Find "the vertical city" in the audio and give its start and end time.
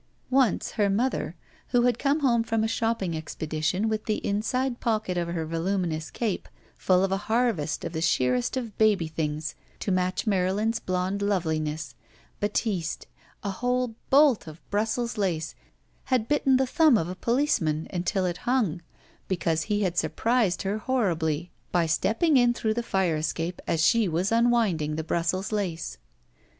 22.73-23.37